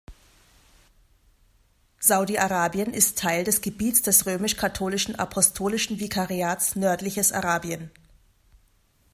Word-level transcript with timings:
Saudi-Arabien 1.99 2.91
ist 2.91 3.19
Teil 3.19 3.43
des 3.43 3.61
Gebiets 3.61 4.01
des 4.01 4.25
römisch-katholischen 4.25 5.13
Apostolischen 5.13 5.99
Vikariats 5.99 6.75
Nördliches 6.75 7.31
Arabien. 7.31 7.91